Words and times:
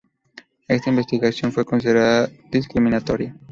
Esta 0.67 0.89
investigación 0.89 1.51
fue 1.51 1.63
considerada 1.63 2.27
"discriminatoria". 2.51 3.37